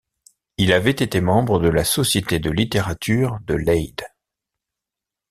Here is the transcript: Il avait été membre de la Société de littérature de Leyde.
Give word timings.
Il 0.57 0.73
avait 0.73 0.89
été 0.89 1.21
membre 1.21 1.59
de 1.59 1.67
la 1.69 1.83
Société 1.83 2.39
de 2.39 2.49
littérature 2.49 3.37
de 3.45 3.53
Leyde. 3.53 4.01